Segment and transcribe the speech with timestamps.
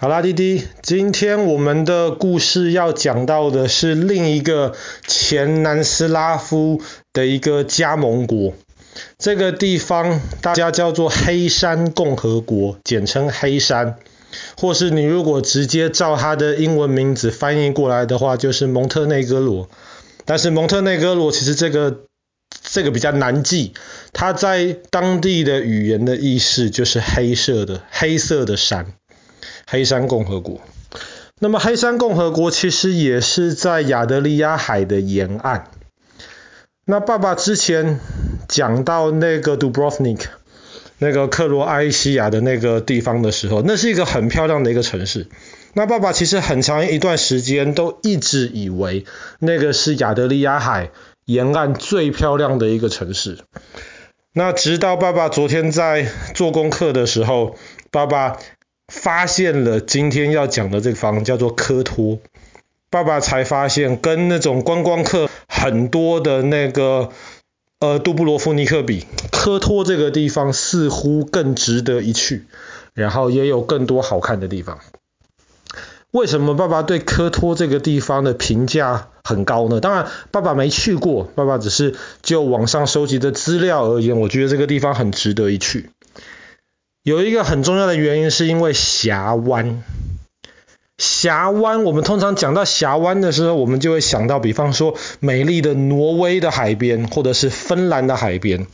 [0.00, 4.76] 好啦，弟弟，今天我们的故事要讲到的是另一个
[5.08, 6.80] 前南斯拉夫
[7.12, 8.54] 的一个加盟国，
[9.18, 13.96] 这个地方大家叫做黑山共和国，简称黑山，
[14.56, 19.68] 或是你如果直接照它的英文名字翻译过来的话，就是蒙特内哥罗。
[20.24, 22.02] 但是蒙特内哥罗其实这个
[22.62, 23.74] 这个比较难记，
[24.12, 28.94] 它在当地的语言的意思就是黑色的，黑色的山。
[29.70, 30.62] 黑山共和国，
[31.40, 35.70] 那么黑山共和国其实也是在亚得里亚海的沿岸。
[36.86, 38.00] 那爸爸之前
[38.48, 40.22] 讲到那个 Dubrovnik，
[40.96, 45.26] 那个克罗埃西亚的那个地方的时候，那是一个很漂亮的一个城市。
[45.74, 49.04] 那爸爸其实很长一段时间都一直以为
[49.38, 50.92] 那个是亚得里亚海
[51.26, 53.40] 沿岸最漂亮的一个城市。
[54.32, 57.56] 那直到爸爸昨天在做功课的时候，
[57.90, 58.38] 爸爸。
[58.88, 62.18] 发现了今天要讲的这个方叫做科托，
[62.90, 67.10] 爸爸才发现跟那种观光客很多的那个
[67.80, 72.46] 呃杜布罗夫尼克比，科托这个地方似乎更值得一去，
[72.94, 74.78] 然后也有更多好看的地方。
[76.10, 79.78] 为什么爸爸对科托这个地方的评价很高呢？
[79.78, 85.90] 当然，爸爸没去过，爸爸只是就网上收集的资料而言，我觉得这个地方很值得一去。
[87.08, 89.82] 有一个很重要的原因，是因为峡湾。
[90.98, 98.66] 峡湾，我们通常讲到峡湾的时候，我们就会想到，比方说美丽的挪威的海边，或者是芬兰的海边。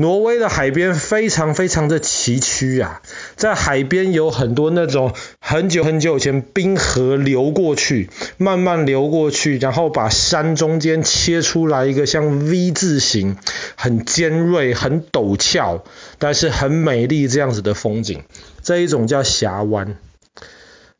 [0.00, 3.02] 挪威的海边非常非常的崎岖啊，
[3.34, 13.36] 在海边有很多那种很久很久以前冰河流过去，慢慢流过去，然后把山中间切出来一个像 V 字形，
[13.80, 15.84] 很尖锐、很陡峭，
[16.18, 18.24] 但是很美丽这样子的风景，
[18.60, 19.96] 这一种叫峡湾。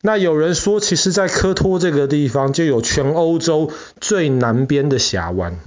[0.00, 5.58] 那有人说，其实在科托这个地方就有全欧洲最南边的峡湾。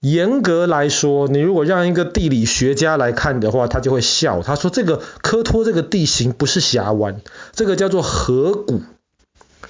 [0.00, 4.42] 严格来说，你如果让一个地理学家来看的话，他就会笑。
[4.42, 7.22] 他说：“这个科托这个地形不是峡湾，
[7.54, 8.82] 这个叫做河谷，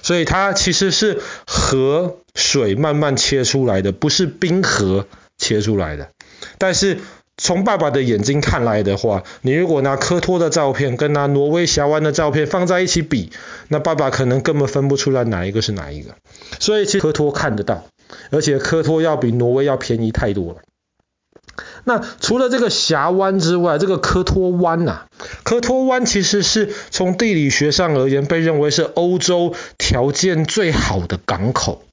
[0.01, 5.07] 所以它其实是河水慢慢切出来的，不是冰河
[5.37, 6.09] 切出来的。
[6.57, 6.99] 但是
[7.37, 13.31] 从爸爸的眼睛看来的话，你如果拿科托的照片跟拿挪威峡湾的照片放在一起比，
[13.67, 16.15] 那爸爸可能根本分不出来哪一个是哪一个。
[16.59, 17.85] 所以其实科托看得到。”
[18.29, 20.59] 而且科托要比挪威要便宜太多了。
[21.85, 25.05] 那除了这个峡湾之外，这个科托湾呐、
[25.43, 31.83] 科托湾其实是从地理学上而言被认为是欧洲条件最好的港口。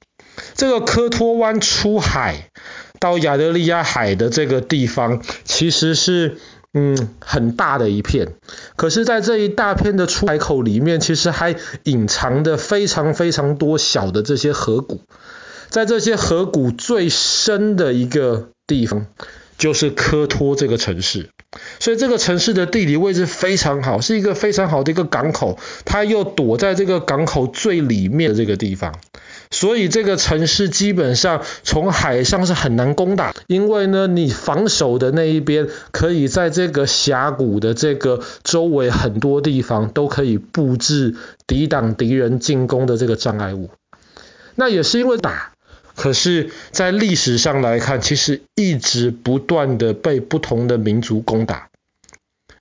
[0.63, 2.49] 这个科托湾出海
[2.97, 6.37] 到亚得里亚海的这个地方，其实是
[6.73, 8.29] 嗯很大的一片。
[8.77, 15.01] 可是，在这一大片的出海口里面，其实还隐藏着非常非常多小的这些河谷。
[15.67, 19.07] 在这些河谷最深的一个地方，
[19.57, 21.29] 就是科托这个城市。
[21.81, 25.59] 所以这个城市的地理位置非常好，是一个非常好的一个港口。
[25.83, 28.95] 它又躲在这个港口最里面的这个地方，
[29.53, 41.15] 所以这个城市基本上从海上是很难攻打，因为呢，你防守的那一边可以在这个峡谷的这个周围很多地方都可以布置
[41.47, 43.69] 抵挡敌人进攻的这个障碍物。
[44.55, 45.53] 那也是因为打。
[45.95, 51.69] 可是，在历史上来看，其实一直不断的被不同的民族攻打。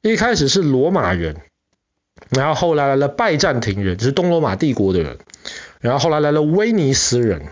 [0.02, 1.36] 一开始是罗马人，
[2.28, 5.16] 然后后来来了拜占庭人，就是东罗马帝国的人，
[5.82, 7.42] 然后后来来了威尼斯人，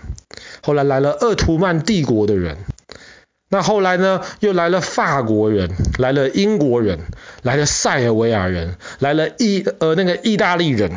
[0.63, 2.57] 后来来了鄂图曼帝国的人，
[3.51, 5.69] 那后来呢，又来了法国人，
[5.99, 7.01] 来了英国人，
[7.43, 10.93] 来了塞尔维亚人，来了意呃那个意大利人。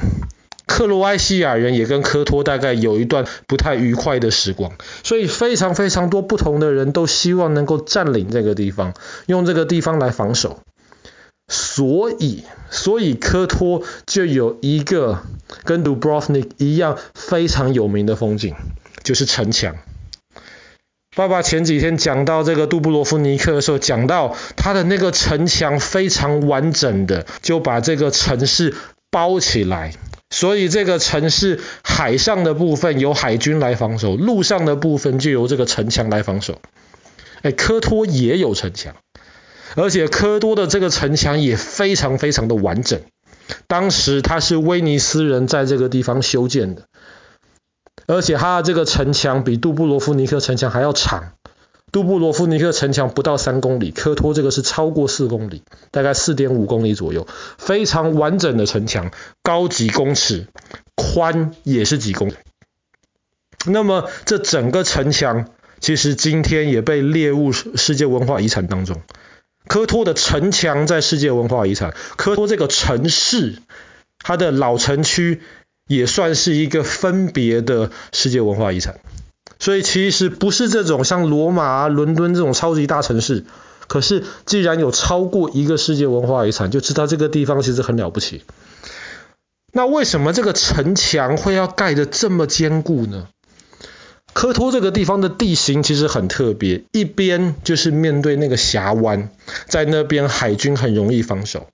[0.65, 4.71] 克罗埃西亚人也跟科托大概有一段不太愉快的时光，
[5.03, 8.93] 所以非常非常多不同的人都希望能够占领这个地方，
[9.25, 10.62] 用这个地方来防守。
[11.47, 15.23] 所以，所以科托就有一个
[15.63, 18.55] 跟 Dubrovnik 一样非常有名的风景，
[19.03, 19.75] 就是城墙。
[21.15, 28.73] 爸爸前几天讲到这个杜布罗夫尼克的时候，讲到他的那个城墙非常完整的就把这个城市
[29.11, 29.93] 包起来。
[30.31, 36.59] 所以这个城市海上的部分由海军来防守，陆上的部分就由这个城墙来防守。
[37.43, 38.95] 哎，科托也有城墙，
[39.75, 43.01] 而且科多的这个城墙也非常非常的完整。
[43.67, 46.83] 当时它是威尼斯人在这个地方修建的，
[48.07, 51.33] 而且它的这个城墙比杜布罗夫尼克城墙还要长，
[51.91, 57.27] 杜布罗夫尼克城墙不到三公里，科托这个是超过四公里，大概四点五公里左右，
[57.57, 59.11] 非常完整的城墙，
[59.41, 60.47] 高几公尺，
[60.95, 62.35] 宽也是几公里。
[63.65, 65.49] 那么这整个城墙，
[65.79, 69.01] 其实今天也被列入世界文化遗产当中。
[69.67, 73.57] 科托的城墙在世界文化遗产，科托这个城市，
[74.19, 75.41] 它的老城区
[75.87, 78.99] 也算是一个分别的世界文化遗产。
[79.59, 83.45] 所以其实不是这种像罗马啊、伦敦这种超级大城市，
[83.87, 88.43] 可是既然有超过一个世界文化遗产，就知道这个地方其实很了不起。
[89.71, 93.29] 那为什么这个城墙会要盖得这么坚固呢？
[94.33, 99.29] 科托这个地方的地形其实很特别，一边就是面对那个峡湾，
[99.67, 101.67] 在那边海军很容易防守。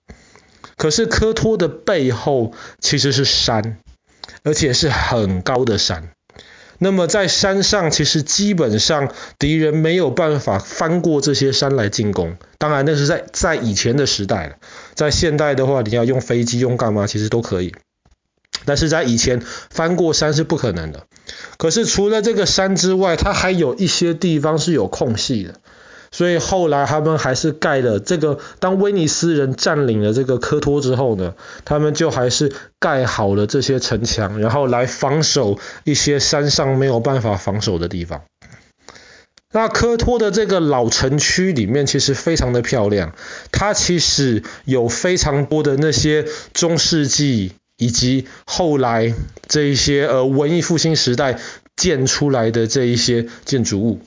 [0.77, 3.77] 可是科托的背后其实是山，
[4.43, 6.09] 而且是很高的山。
[6.81, 12.37] 那么在山上，其实基本上敌人没有办法翻过这些山来进攻。
[12.57, 14.55] 当然，那是在在以前的时代了。
[14.93, 17.75] 在现代的话，你要用飞机用干嘛，其实都可以。
[18.65, 21.03] 但是在以前，翻过山是不可能的。
[21.57, 25.55] 可是除了这个山之外，它还有一些地方是有空隙的。
[26.11, 28.39] 所以后来他们还是盖了这个。
[28.59, 31.35] 当威尼斯人占领了这个科托之后呢，
[31.65, 38.21] 他们就还是盖好了这些城墙，然后来防守一些山上没有办法防守的地方。
[39.51, 43.13] 那科托的这个老城区里面其实非常的漂亮，
[43.51, 49.15] 它其实有非常多的那些中世纪以及后来
[49.47, 51.39] 这一些呃文艺复兴时代
[51.75, 54.01] 建出来的这一些建筑物。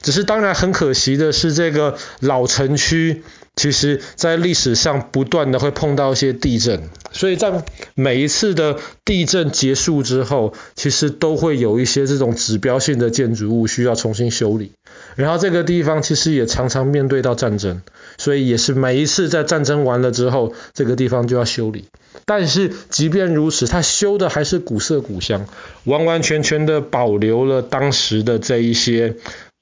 [0.00, 3.22] 只是当然很可惜的是，这个老城区
[3.56, 7.64] 其实在历史上不断的会碰到一些地震，所以在
[7.94, 14.72] 每一次的地震结束之后，其实都会有一些这种指标性的建筑物需要重新修理。
[15.16, 17.82] 然后这个地方其实也常常面对到战争，
[18.18, 21.86] 所以也是每一次在战争完了之后，这个地方就要修理。
[22.24, 25.46] 但是即便如此，它修的还是古色古香，
[25.84, 29.16] 完完全全的保留了当时的这一些。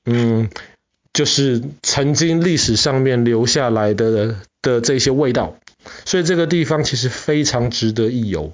[0.07, 0.49] 嗯，
[1.13, 5.57] 就是曾经历史上面留下来的的这些味道，
[6.05, 8.53] 所以这个地方其实非常值得一游。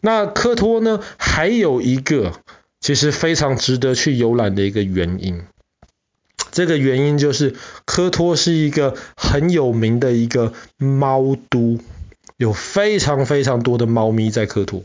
[0.00, 2.32] 那科托呢，还有一个
[2.80, 5.42] 其实非常值得去游览的一个原因，
[6.50, 7.54] 这个原因就是
[7.84, 11.78] 科托是一个很有名的一个猫都，
[12.38, 14.82] 有非常非常多的猫咪在科托。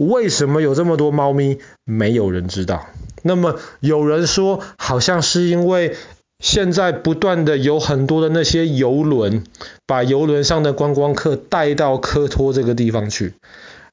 [0.00, 1.58] 为什么有这么多猫咪？
[1.84, 2.86] 没有人知道。
[3.22, 5.94] 那么有人说，好像是因为
[6.38, 9.44] 现在不断的有很多的那些游轮，
[9.86, 13.34] 把游轮上的观光客带到科托这个地方去，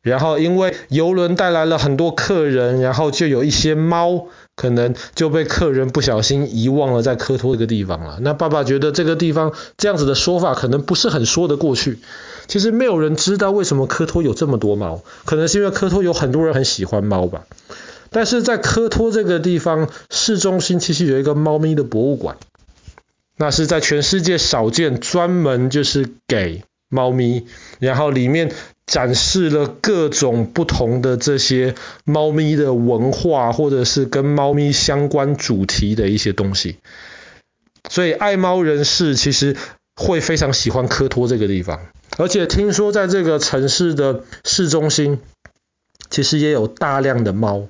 [0.08, 8.18] 然后因为游轮带来了很多客人，然后就有一些猫可能就被客人不小心遗忘了在科托这个地方了。
[8.22, 12.00] 那爸爸觉得这个地方这样子的说法可能不是很说得过去。
[12.48, 17.44] 其实没有人知道为什么科托有这么多猫，可能是因为科托有很多人很喜欢猫吧。
[18.10, 22.38] 但是在科托这个地方市中心，其实有一个猫咪的博物馆，
[23.36, 27.46] 那是在全世界少见，专门就是给猫咪，
[27.80, 28.54] 然后里面
[28.88, 31.76] 展示了各种不同的这些
[32.06, 36.78] 猫咪的文化，或者是跟猫咪相关主题的一些东西。
[37.90, 39.56] 所以爱猫人士其实
[39.96, 41.80] 会非常喜欢科托这个地方，
[42.18, 45.20] 而且听说在这个城市的市中心，
[46.10, 47.68] 其实也有大量的猫。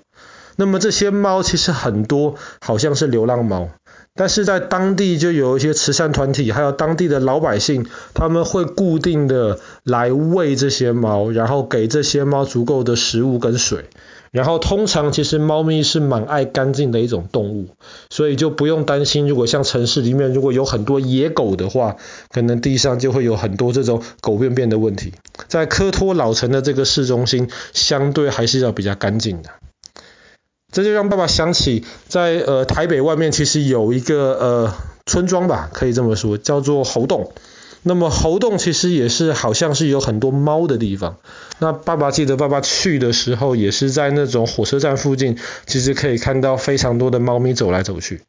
[0.56, 3.70] 那么这些猫其实很多好像是流浪猫，
[4.18, 13.86] 但是在当地就有一些慈善团体，还有当地的老百姓，他们会固定的来喂这些猫，然后给这些猫足够的食物跟水。
[14.30, 17.70] 然后通常其实猫咪是蛮爱干净的一种动物，
[18.10, 21.96] 所以就不用担心，如果像城市里面如果有很多野狗的话，
[22.30, 25.14] 可能地上就会有很多这种狗便便的问题。
[25.48, 29.50] 在科托老城的这个市中心，相对还是要比较干净的。
[30.72, 34.74] 这就让爸爸想起在，呃台北外面其实有一个呃
[35.06, 37.32] 村庄吧，可以这么说，叫做猴洞。
[37.84, 41.18] 那么猴洞其实也是好像是有很多猫的地方。
[41.60, 48.22] 那爸爸记得爸爸去的时候，也是在那种火车站附近，其实可以看到非常多的猫咪走来走去。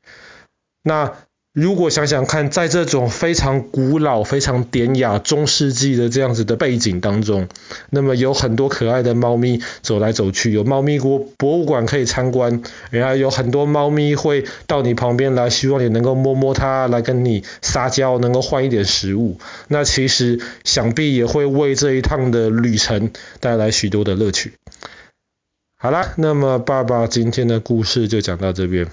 [0.84, 1.14] 那
[1.60, 7.48] 如果想想看，在这种非常古老、非常典雅、中世纪的这样子的背景当中，
[7.90, 19.40] 那么有很多可爱的猫咪走来走去，有猫咪国博物馆可以参观，然后有很多猫咪会到你旁边来，希望你能够摸摸它，来跟你撒娇，能够换一点食物。
[19.66, 23.10] 那其实想必也会为这一趟的旅程
[23.40, 24.52] 带来许多的乐趣。
[25.76, 28.86] 好啦，那么爸爸今天的故事就讲到这边。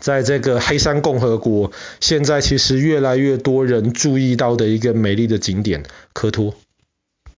[0.00, 6.54] 在这个黑山共和国，现在其实越来越多人注意到的一个美丽的景点——科托。